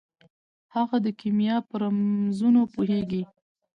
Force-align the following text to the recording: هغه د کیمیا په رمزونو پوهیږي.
هغه 0.75 0.97
د 1.05 1.07
کیمیا 1.19 1.55
په 1.67 1.73
رمزونو 1.81 2.61
پوهیږي. 2.73 3.23